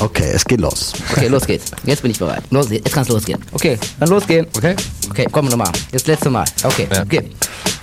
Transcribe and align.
Okay, 0.00 0.30
es 0.32 0.44
geht 0.44 0.60
los. 0.60 0.92
Okay, 1.10 1.26
los 1.26 1.44
geht's. 1.44 1.72
Jetzt 1.84 2.02
bin 2.02 2.12
ich 2.12 2.18
bereit. 2.20 2.44
Los, 2.50 2.70
jetzt 2.70 2.92
kann's 2.92 3.08
losgehen. 3.08 3.44
Okay, 3.50 3.76
dann 3.98 4.08
losgehen. 4.08 4.46
Okay. 4.56 4.76
Okay, 5.10 5.26
wir 5.48 5.50
nochmal. 5.50 5.72
Jetzt 5.90 6.06
letzte 6.06 6.30
Mal. 6.30 6.44
Okay, 6.62 6.86
Ja. 6.92 7.02
okay. 7.02 7.22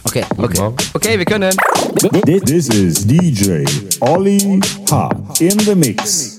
Okay, 0.06 0.24
okay. 0.38 0.72
Okay, 0.94 1.18
wir 1.18 1.26
können. 1.26 1.54
This, 2.24 2.42
this 2.44 2.70
is 2.70 3.06
DJ 3.06 3.66
Ollie 4.00 4.62
Ha 4.92 5.10
in 5.42 5.60
the 5.60 5.76
mix. 5.76 6.35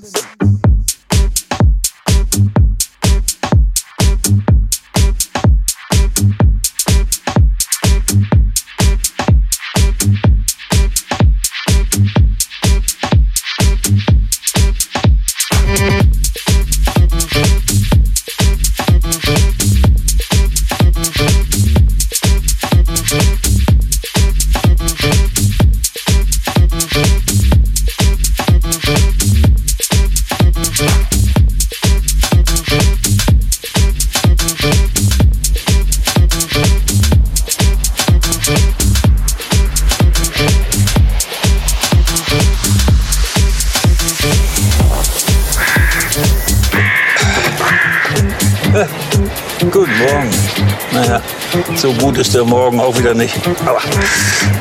So 51.75 51.93
gut 51.95 52.19
ist 52.19 52.35
der 52.35 52.45
Morgen 52.45 52.81
auch 52.81 52.99
wieder 52.99 53.15
nicht. 53.15 53.37
Aber 53.65 53.79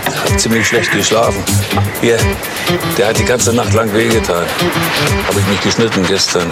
ich 0.08 0.16
habe 0.18 0.38
ziemlich 0.38 0.68
schlecht 0.68 0.92
geschlafen. 0.92 1.44
Hier, 2.02 2.18
der 2.98 3.08
hat 3.08 3.20
die 3.20 3.26
ganze 3.26 3.54
Nacht 3.54 3.74
lang 3.74 3.94
wehgetan. 3.94 4.46
Habe 5.28 5.40
ich 5.40 5.48
mich 5.48 5.62
geschnitten 5.62 6.06
gestern. 6.08 6.50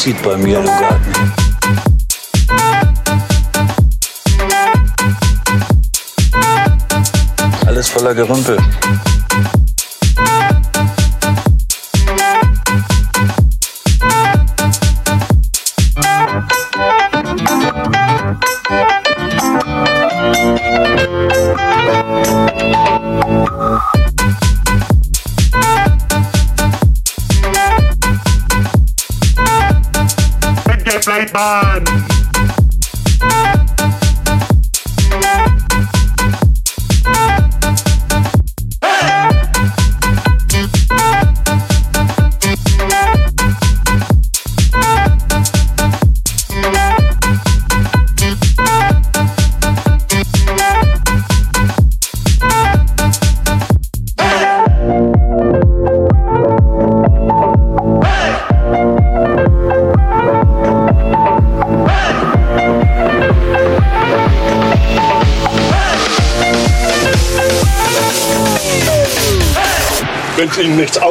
Aussieht 0.00 0.22
bei 0.22 0.34
mir 0.38 0.60
im 0.60 0.64
Garten. 0.64 1.32
Alles 7.66 7.90
voller 7.90 8.14
Gerümpel. 8.14 8.56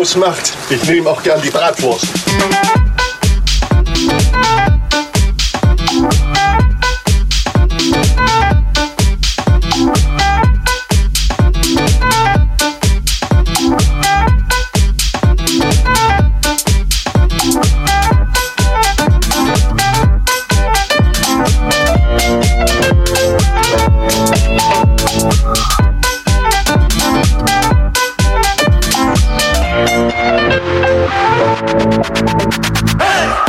Ausmacht, 0.10 0.54
ich 0.72 0.84
nehme 0.90 1.08
auch 1.08 1.22
gern 1.22 1.40
die 1.40 1.52
Bratwurst. 1.52 2.19
Hey! 33.00 33.49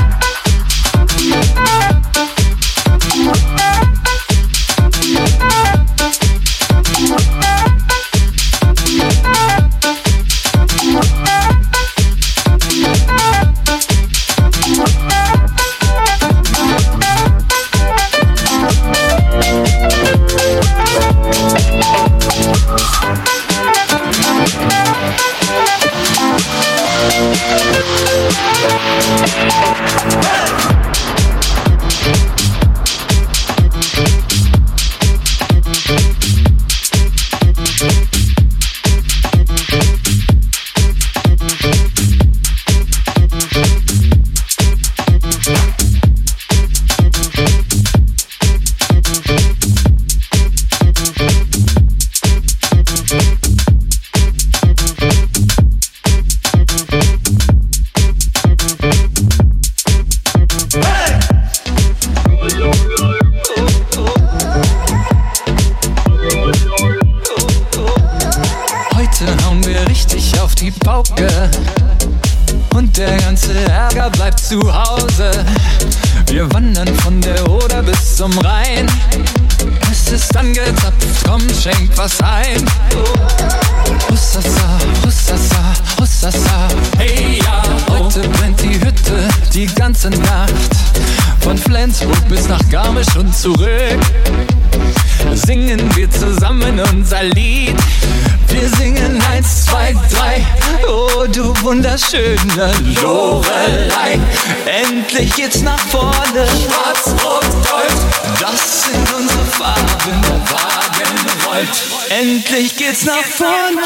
Farben 109.60 110.22
Wagen 110.48 111.18
rollt. 111.47 111.68
Endlich 112.09 112.74
geht's 112.78 113.04
nach 113.04 113.22
vorne. 113.22 113.83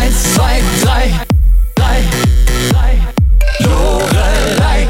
Eins, 0.00 0.34
zwei, 0.34 0.62
drei, 0.82 1.12
drei, 1.74 2.02
drei. 2.70 2.98
Lorelei, 3.58 4.88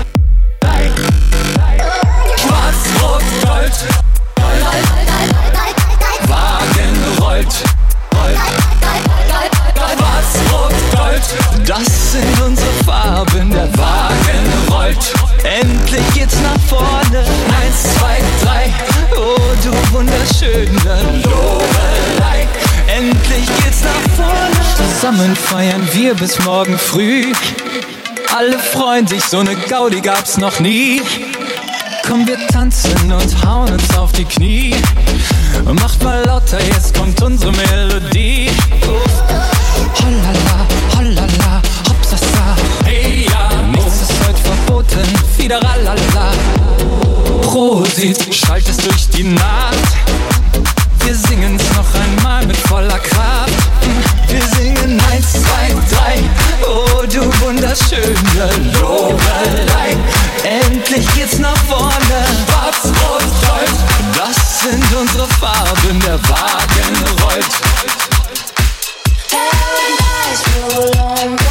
drei, 0.60 0.90
Schwarz, 2.36 2.76
rot, 3.02 3.22
gold, 3.42 3.72
gold. 4.36 4.62
Wagen 6.28 7.20
rollt, 7.20 7.54
rollt. 8.14 8.38
Schwarz, 9.74 10.32
gold. 10.96 11.66
Das 11.66 12.12
sind 12.12 12.40
unsere 12.42 12.70
Farben, 12.86 13.50
der 13.50 13.76
Wagen 13.76 14.70
rollt. 14.70 15.27
Endlich 15.44 16.14
geht's 16.14 16.36
nach 16.42 16.60
vorne. 16.68 17.24
Eins, 17.60 17.82
zwei, 17.94 18.18
drei. 18.42 18.72
Oh, 19.16 19.36
du 19.62 19.92
wunderschöne 19.92 21.22
Lorelei. 21.24 22.46
Endlich 22.86 23.46
geht's 23.62 23.82
nach 23.82 24.16
vorne. 24.16 24.58
Zusammen 24.76 25.34
feiern 25.36 25.86
wir 25.92 26.14
bis 26.14 26.38
morgen 26.44 26.78
früh. 26.78 27.32
Alle 28.36 28.58
freuen 28.58 29.06
sich, 29.06 29.24
so 29.24 29.42
ne 29.42 29.56
Gaudi 29.68 30.00
gab's 30.00 30.36
noch 30.36 30.60
nie. 30.60 31.00
Komm, 32.06 32.26
wir 32.26 32.38
tanzen 32.48 33.12
und 33.12 33.44
hauen 33.44 33.72
uns 33.72 33.96
auf 33.96 34.12
die 34.12 34.24
Knie. 34.24 34.74
Macht 35.64 36.02
mal 36.02 36.24
lauter, 36.24 36.58
jetzt 36.62 36.96
kommt 36.96 37.20
unsere 37.22 37.52
Melodie. 37.52 38.50
Oh, 38.86 38.86
oh 38.88 40.04
la 40.04 40.32
la. 40.32 40.77
wieder 45.48 45.62
ralala. 45.62 46.32
Prosit, 47.40 48.34
schallt 48.34 48.68
es 48.68 48.76
durch 48.76 49.08
die 49.08 49.22
Nacht. 49.22 49.96
Wir 51.04 51.14
singen's 51.14 51.62
noch 51.74 51.86
einmal 51.94 52.44
mit 52.46 52.56
voller 52.68 52.98
Kraft. 52.98 53.54
Wir 54.28 54.42
singen 54.56 55.00
eins, 55.10 55.32
zwei, 55.32 55.74
drei. 55.90 56.22
Oh, 56.68 57.02
du 57.06 57.22
wunderschöne 57.40 58.50
Lorelei. 58.78 59.96
Endlich 60.44 61.06
geht's 61.14 61.38
nach 61.38 61.56
vorne. 61.66 62.18
Schwarz, 62.44 62.84
rot, 63.00 63.22
gold. 63.48 63.76
Das 64.18 64.60
sind 64.60 64.84
unsere 65.00 65.26
Farben, 65.40 65.98
der 66.00 66.20
Wagen 66.28 66.94
rollt. 67.22 67.46
Tell 69.30 69.40
Paradise, 70.28 71.47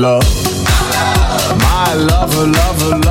love, 0.00 0.22
my 1.60 1.94
lover, 1.94 2.46
lover. 2.46 2.98
love. 3.00 3.09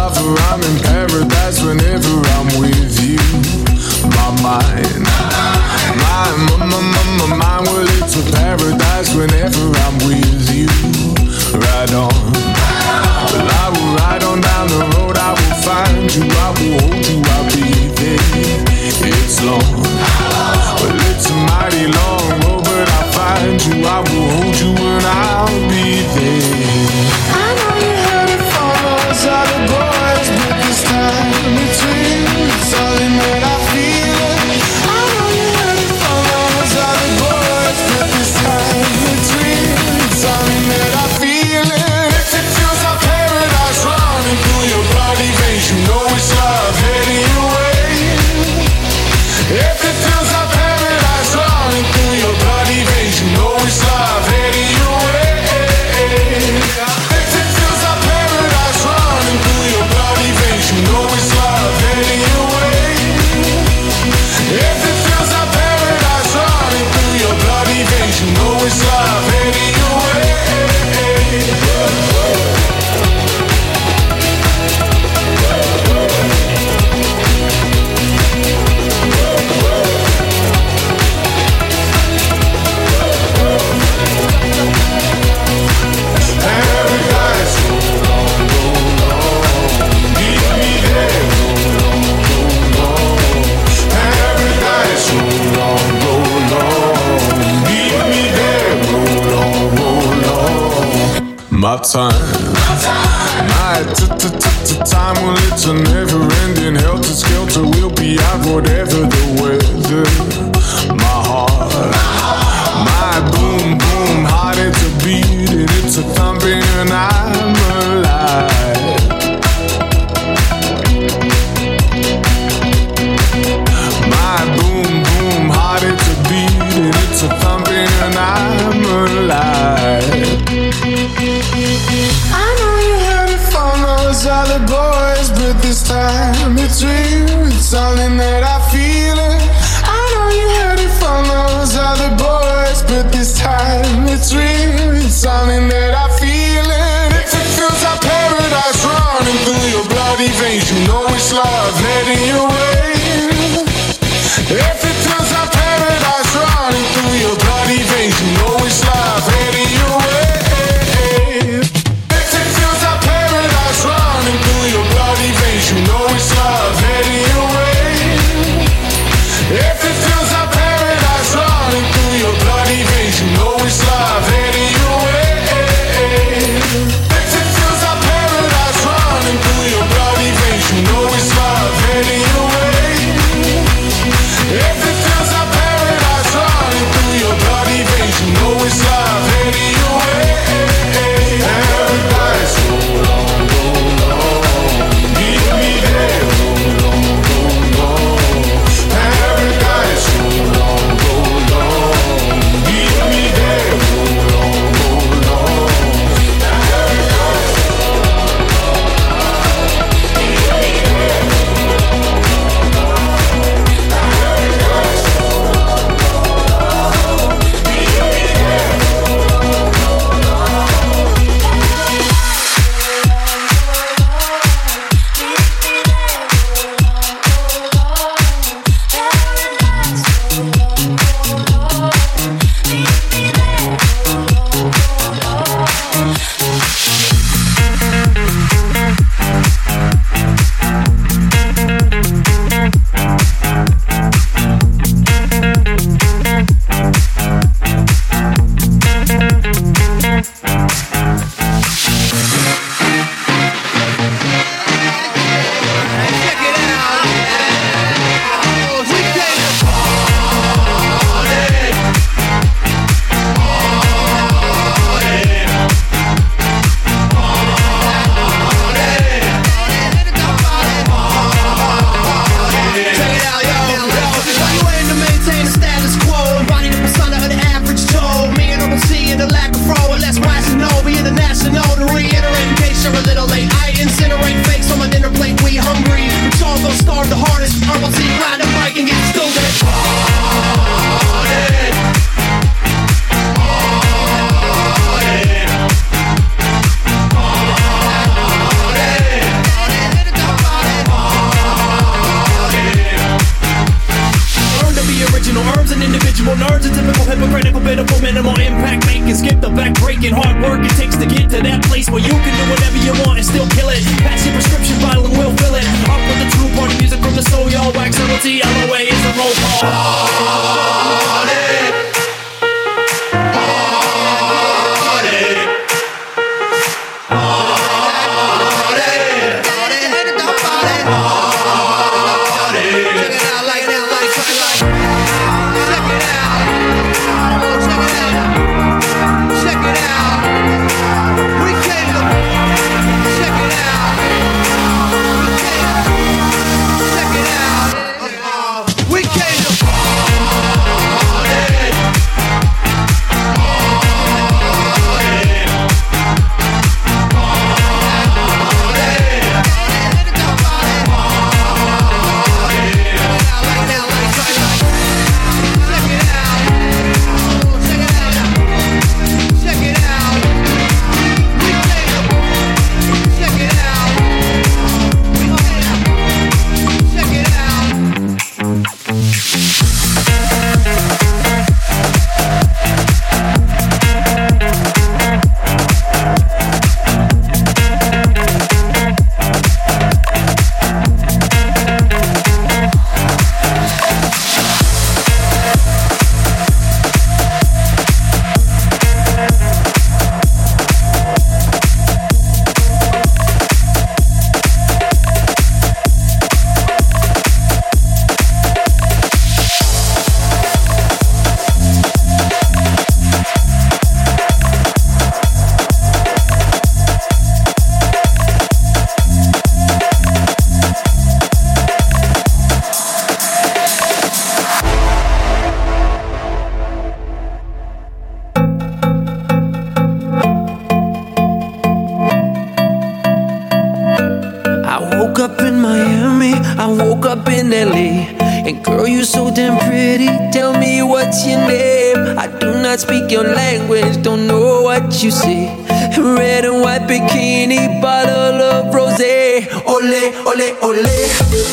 bikini, 447.00 447.80
bottle 447.82 448.42
of 448.42 448.74
rosé. 448.74 449.48
Ole, 449.66 450.14
ole, 450.26 450.48
ole, 450.62 450.86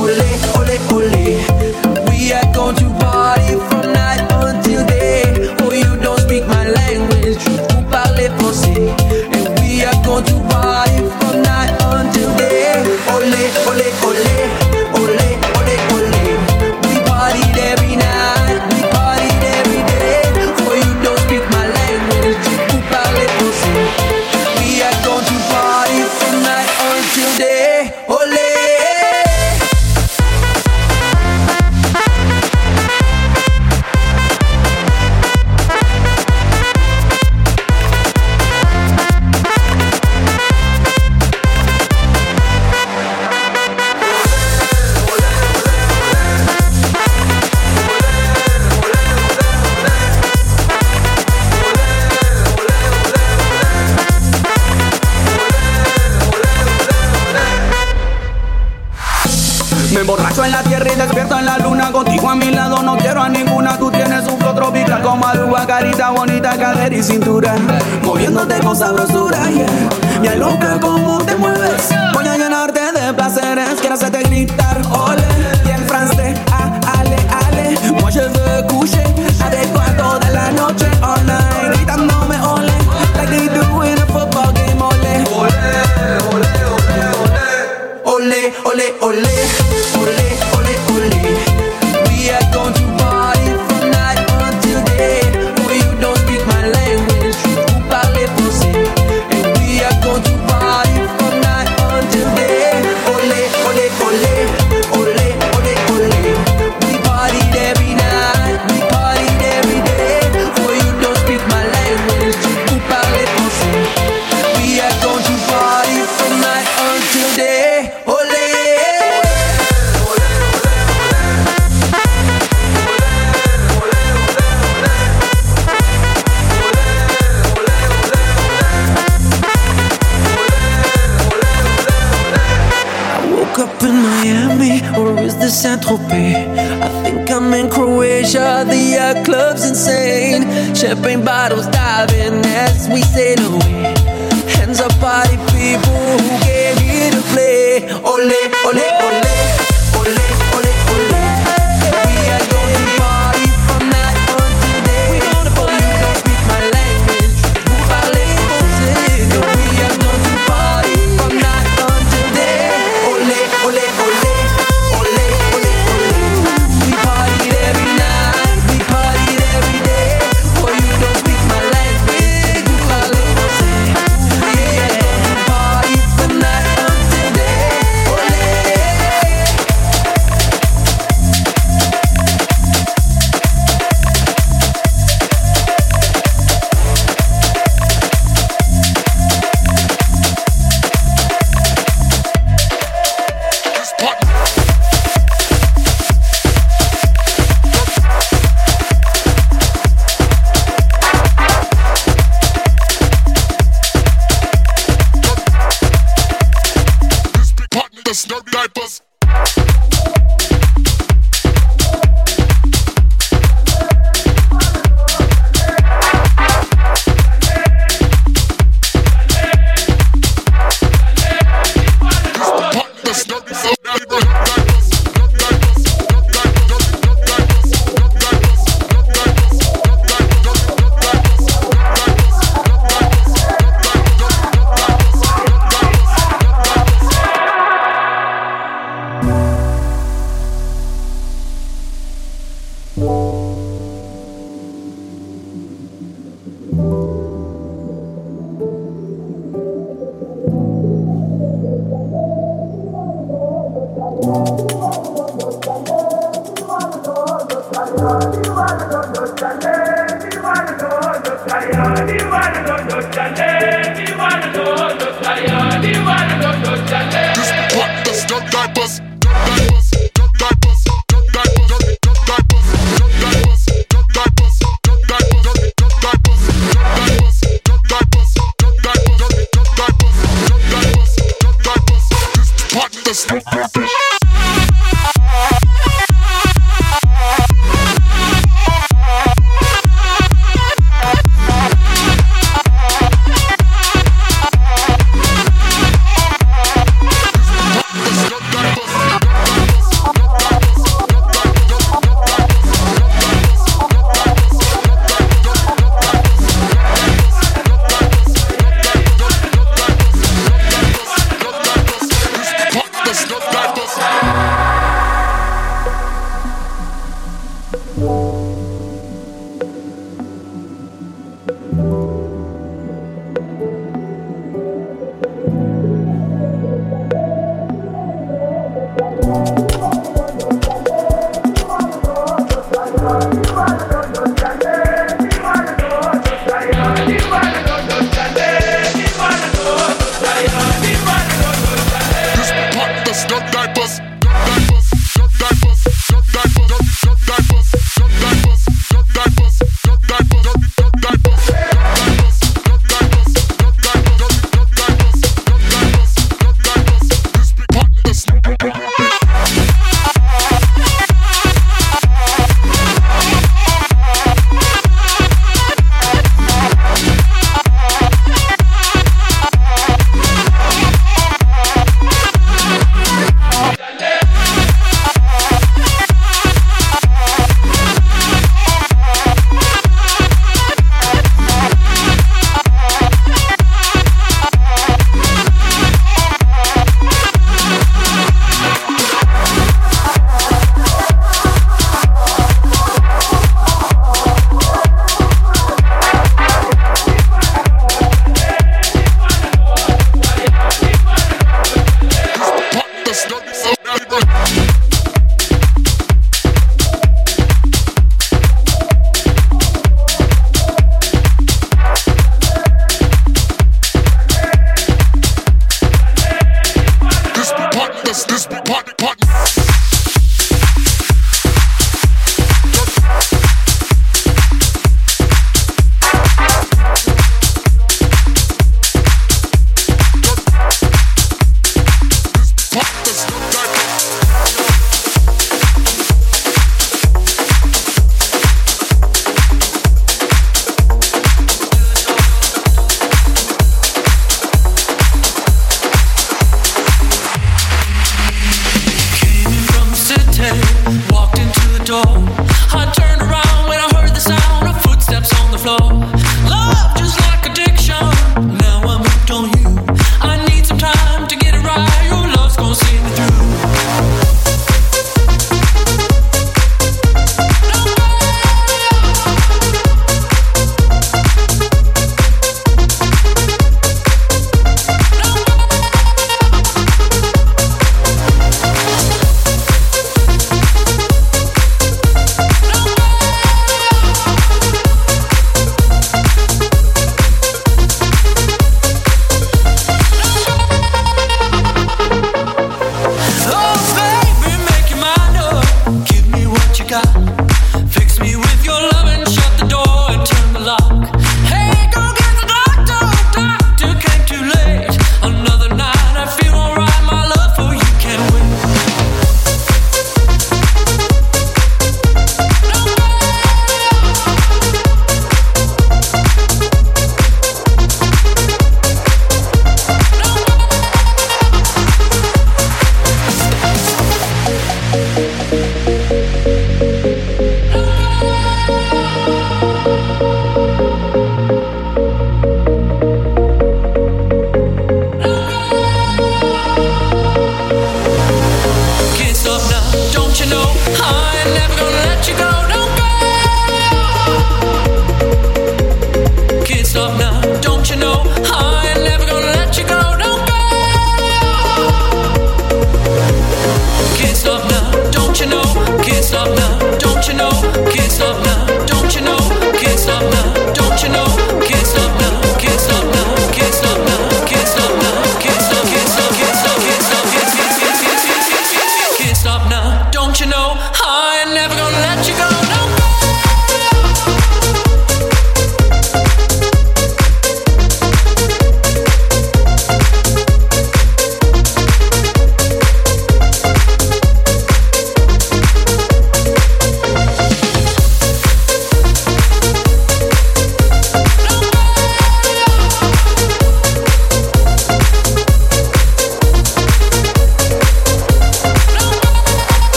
ole, 0.00 0.28
ole, 0.58 0.76
ole. 0.92 1.24
We 2.08 2.32
are 2.32 2.52
going 2.52 2.76
to 2.76 2.88
bar. 3.00 3.29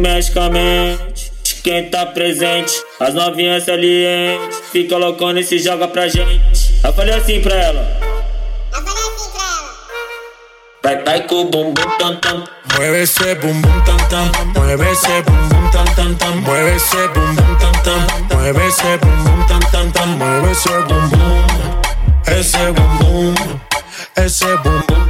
mexe 0.00 0.32
com 0.32 0.40
a 0.40 0.50
mente. 0.50 1.30
Quem 1.62 1.90
tá 1.90 2.06
presente, 2.06 2.72
as 2.98 3.14
novinhas 3.14 3.64
salientes. 3.64 4.60
Fica 4.72 4.96
loucona 4.96 5.40
e 5.40 5.44
se 5.44 5.58
joga 5.58 5.86
pra 5.86 6.08
gente. 6.08 6.80
Eu 6.82 6.92
falei 6.92 7.14
assim 7.14 7.40
pra 7.40 7.54
ela. 7.54 8.00
Eu 8.72 8.82
falei 8.82 9.02
assim 9.04 9.30
pra 9.30 9.42
ela. 9.42 9.70
Vai, 10.82 11.04
vai 11.04 11.26
com 11.26 11.42
o 11.42 11.44
bumbum 11.44 11.74
tam 11.98 12.16
tam. 12.16 12.44
Mueve 12.74 13.02
esse 13.02 13.34
bumbum 13.34 13.80
tam 13.84 13.96
tam. 14.08 14.30
Mueve 14.54 14.90
esse 14.90 15.22
bumbum 15.22 15.70
tam 15.70 15.84
tam 15.94 16.14
tam. 16.14 16.36
Mueve 16.40 16.76
esse 16.76 17.08
bumbum 17.08 17.56
tam 17.58 17.72
tam. 17.82 18.38
Mueve 18.38 18.66
esse 18.66 18.96
bumbum 18.96 19.46
tam 19.46 19.60
tam 19.70 19.90
tam. 19.90 20.06
Mueve 20.16 20.52
esse 20.52 20.68
bumbum. 20.68 21.46
Esse 22.26 22.72
bumbum. 22.72 23.34
Esse 24.16 24.56
bumbum. 24.56 25.09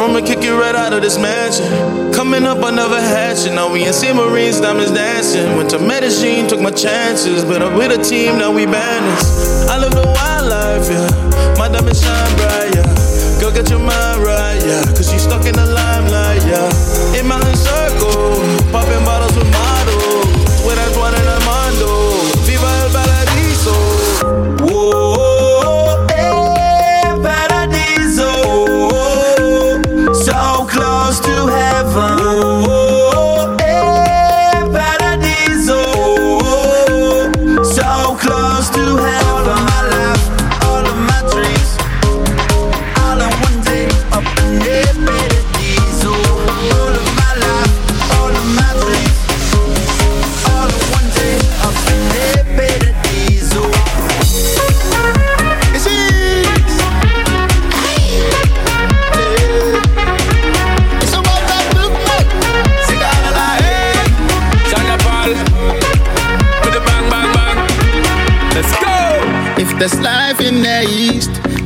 from 0.00 0.16
a 0.16 0.22
kick 0.22 0.42
it 0.42 0.56
right 0.56 0.74
out 0.74 0.94
of 0.94 1.02
this 1.02 1.18
mansion. 1.18 1.68
Coming 2.10 2.44
up, 2.44 2.64
I 2.64 2.70
never 2.70 2.98
had 2.98 3.36
you. 3.44 3.52
Now 3.54 3.70
we 3.70 3.84
ain't 3.84 3.94
sea 3.94 4.14
Marines, 4.14 4.58
diamonds 4.58 4.92
dancing. 4.92 5.44
Went 5.58 5.68
to 5.76 5.78
medicine, 5.78 6.48
took 6.48 6.58
my 6.58 6.70
chances. 6.70 7.44
But 7.44 7.60
I'm 7.60 7.76
with 7.76 7.92
a 7.92 8.02
team, 8.02 8.38
now 8.38 8.50
we 8.50 8.64
bandits. 8.64 9.68
I 9.68 9.76
live 9.76 9.92
the 9.92 10.08
wildlife, 10.08 10.88
yeah. 10.88 11.04
My 11.60 11.68
diamonds 11.68 12.00
shine 12.00 12.32
bright, 12.40 12.72
yeah. 12.72 13.40
Girl, 13.44 13.52
get 13.52 13.68
your 13.68 13.84
mind 13.84 14.24
right, 14.24 14.56
yeah. 14.64 14.88
Cause 14.96 15.12
you 15.12 15.18
stuck 15.18 15.44
in 15.44 15.52
the 15.52 15.66
limelight, 15.66 16.48
yeah. 16.48 17.20
In 17.20 17.28
my 17.28 17.36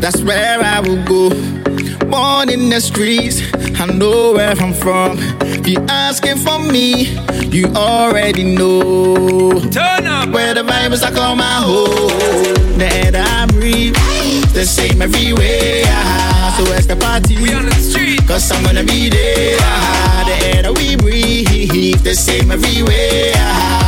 that's 0.04 0.22
where 0.22 0.60
I 0.60 0.80
will 0.80 1.02
go. 1.04 1.30
Born 2.10 2.50
in 2.50 2.68
the 2.68 2.78
streets, 2.78 3.40
I 3.80 3.86
know 3.86 4.34
where 4.34 4.50
I'm 4.50 4.74
from. 4.74 5.16
If 5.40 5.66
you're 5.66 5.86
asking 5.88 6.36
for 6.44 6.58
me, 6.58 7.16
you 7.48 7.68
already 7.68 8.44
know. 8.54 9.58
Turn 9.70 10.06
up 10.06 10.28
where 10.28 10.52
the 10.52 10.60
vibes 10.60 11.02
I 11.02 11.10
call 11.10 11.36
my 11.36 11.56
home. 11.68 12.12
The 12.76 12.86
air 12.92 13.12
that 13.12 13.48
I 13.48 13.50
breathe, 13.50 13.94
the 14.52 14.66
same 14.66 15.00
everywhere. 15.00 15.84
Ah, 15.86 16.54
so 16.58 16.70
where's 16.70 16.86
the 16.86 16.96
party, 16.96 17.36
we 17.40 17.54
on 17.54 17.64
the 17.64 17.72
street, 17.72 18.20
cause 18.26 18.52
I'm 18.52 18.62
gonna 18.62 18.84
be 18.84 19.08
there. 19.08 19.56
Ah, 19.60 20.24
the 20.26 20.46
air 20.48 20.62
that 20.64 20.76
we 20.76 20.96
breathe, 20.96 22.02
the 22.02 22.14
same 22.14 22.52
everywhere. 22.52 23.83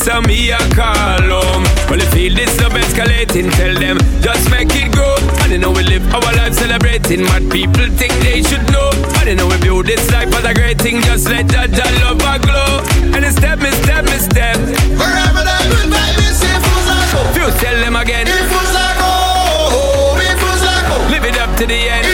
so 0.00 0.20
me 0.22 0.50
a 0.50 0.58
call 0.72 1.20
home. 1.28 1.64
Well, 1.88 1.98
they 1.98 2.08
feel 2.16 2.34
this 2.34 2.58
love 2.60 2.72
escalating, 2.72 3.52
tell 3.52 3.74
them 3.74 3.98
just 4.20 4.50
make 4.50 4.72
it 4.72 4.94
go. 4.94 5.16
And 5.42 5.52
they 5.52 5.58
know 5.58 5.70
we 5.70 5.82
live 5.84 6.04
our 6.14 6.32
life 6.40 6.54
celebrating 6.54 7.22
what 7.28 7.42
people 7.52 7.86
think 8.00 8.12
they 8.24 8.42
should 8.42 8.64
know. 8.72 8.90
And 9.20 9.28
they 9.28 9.34
know 9.34 9.48
we 9.48 9.58
build 9.60 9.86
this 9.86 10.10
life 10.10 10.32
as 10.32 10.44
a 10.44 10.54
great 10.54 10.78
thing, 10.78 11.02
just 11.02 11.28
let 11.28 11.48
that, 11.48 11.70
that 11.70 11.92
love 12.00 12.18
glow. 12.18 12.80
And 13.14 13.24
it's 13.24 13.36
step, 13.36 13.58
it's 13.60 13.76
step, 13.84 14.04
it's 14.08 14.24
step. 14.24 14.56
Forever 14.96 15.42
that 15.44 15.62
good 15.68 15.88
vibe 15.92 16.18
is, 16.24 16.40
it 16.40 16.58
feels 16.64 16.86
like 16.88 17.10
home. 17.12 17.32
Few 17.36 17.48
tell 17.60 17.76
them 17.84 17.96
again. 17.96 18.26
It 18.26 18.44
feels 18.48 18.72
like 18.72 18.98
home. 19.04 20.20
It 20.20 20.36
feels. 20.40 20.62
Live 21.10 21.24
it 21.24 21.36
up 21.38 21.56
to 21.58 21.66
the 21.66 21.74
end. 21.74 22.09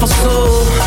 my 0.00 0.06
soul. 0.06 0.79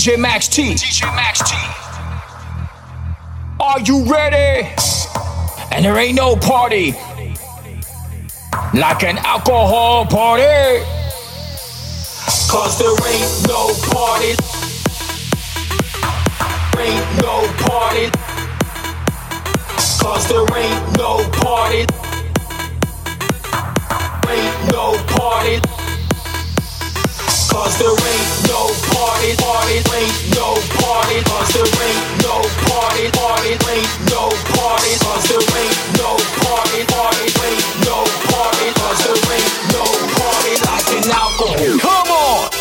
DJ 0.00 0.18
Max 0.18 0.48
T. 0.48 0.62
DJ 0.72 1.14
Max 1.14 1.40
T. 1.40 1.54
Are 3.60 3.80
you 3.80 4.02
ready? 4.10 4.66
And 5.72 5.84
there 5.84 5.98
ain't 5.98 6.14
no 6.14 6.36
party 6.36 6.92
like 8.72 9.02
an 9.04 9.18
alcohol 9.18 10.06
party. 10.06 10.82
Cause 12.48 12.78
there 12.78 12.96
ain't 13.12 13.46
no 13.46 13.74
party. 13.92 14.32
Ain't 16.80 17.06
no 17.20 17.46
party. 17.68 18.10
Cause 20.00 20.26
there 20.30 20.48
ain't 20.56 20.96
no 20.96 21.28
party. 21.32 21.84
Ain't 24.30 24.72
no 24.72 24.96
party. 25.08 25.79
Cause 27.50 27.78
there 27.78 27.90
ain't 27.90 28.30
no 28.46 28.70
party, 28.94 29.34
party, 29.42 29.82
ain't 29.98 30.16
no 30.38 30.54
party, 30.78 31.18
cause 31.26 31.50
there 31.52 31.66
ain't 31.66 32.22
no 32.22 32.38
party, 32.70 33.10
party, 33.10 33.50
ain't 33.74 33.90
no 34.10 34.30
party, 34.54 34.92
cause 35.02 35.26
there 35.28 35.58
ain't 35.58 35.78
no 35.98 36.14
party, 36.46 36.80
party, 36.86 37.26
ain't 37.26 37.66
no 37.84 37.98
party, 38.30 38.68
cause 38.78 39.02
there 39.02 39.34
ain't 39.34 39.54
no 39.74 39.84
party 40.14 40.54
like 40.62 40.88
an 40.94 41.10
alcohol. 41.10 41.78
Come 41.80 42.10
on! 42.12 42.59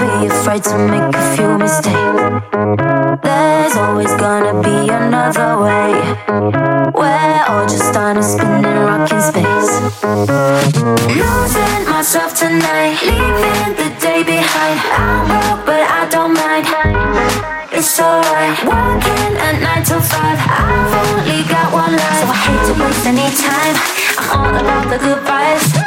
Be 0.00 0.26
afraid 0.26 0.64
to 0.64 0.78
make 0.78 1.14
a 1.14 1.36
few 1.36 1.58
mistakes. 1.58 2.20
There's 3.22 3.76
always 3.76 4.12
gonna 4.16 4.54
be 4.62 4.88
another 4.88 5.50
way. 5.64 5.92
We're 7.00 7.42
all 7.48 7.66
just 7.68 7.94
on 7.96 8.16
a 8.16 8.22
spinning 8.22 8.80
rock 8.88 9.12
in 9.12 9.20
space. 9.20 9.72
Losing 11.20 11.82
myself 11.92 12.30
tonight, 12.34 12.96
leaving 13.08 13.72
the 13.80 13.90
day 14.00 14.22
behind. 14.24 14.78
I'm 14.96 15.28
broke, 15.28 15.66
but 15.66 15.84
I 16.00 16.08
don't 16.08 16.32
mind. 16.32 16.66
It's 17.70 18.00
alright. 18.00 18.56
Working 18.64 19.32
at 19.46 19.56
nine 19.66 19.84
to 19.90 20.00
five. 20.00 20.38
I've 20.64 20.94
only 21.02 21.42
got 21.44 21.72
one 21.72 21.92
life, 21.92 22.16
so 22.20 22.26
I 22.34 22.38
hate 22.46 22.64
to 22.68 22.74
waste 22.80 23.06
any 23.12 23.28
time. 23.46 23.76
I'm 24.18 24.40
all 24.40 24.56
about 24.62 24.84
the 24.92 24.98
good 24.98 25.20
vibes. 25.28 25.79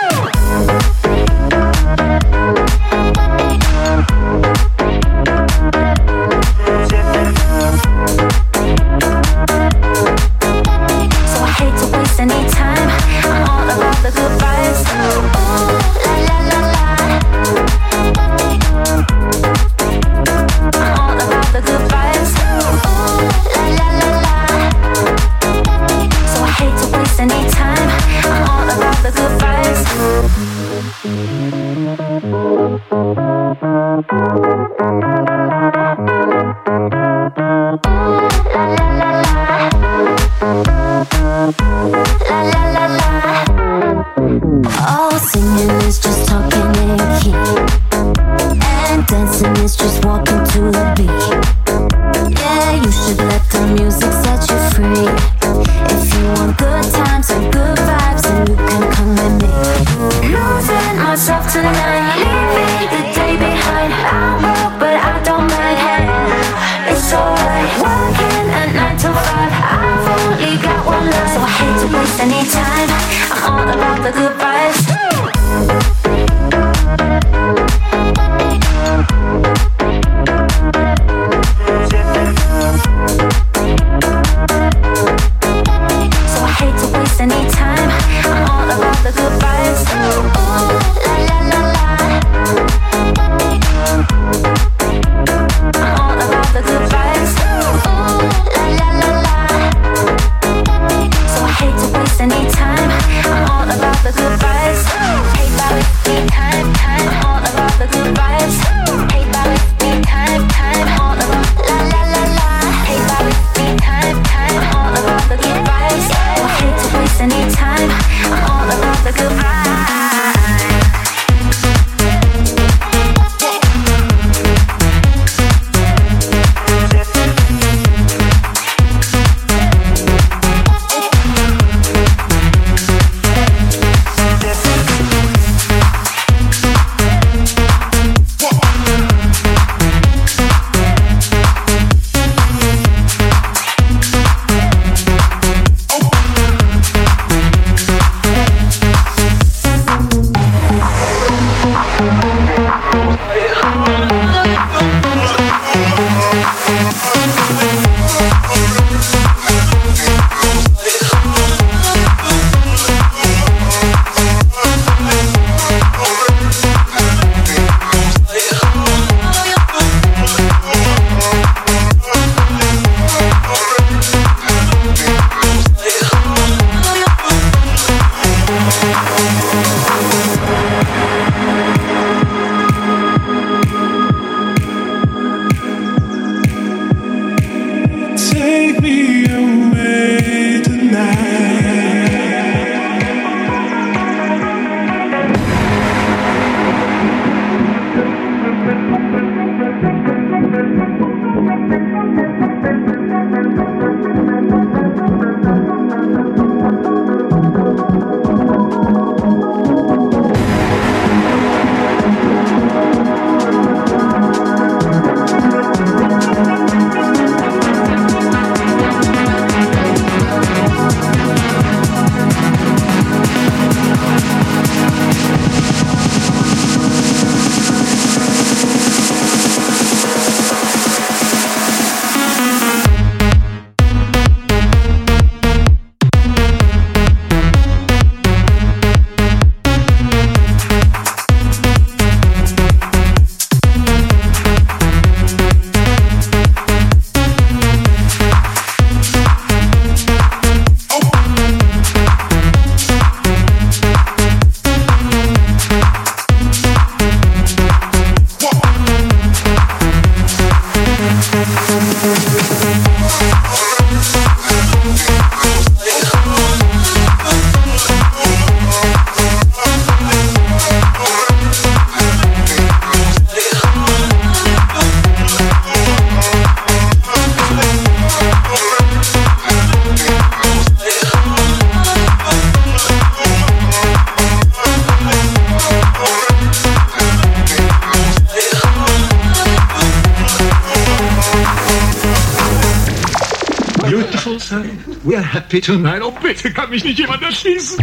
Happy 295.63 295.77
tonight. 295.77 296.01
Oh, 296.01 296.11
bitte 296.11 296.51
kann 296.51 296.69
mich 296.69 296.83
nicht 296.83 296.99
jemand 296.99 297.21
erschießen. 297.21 297.82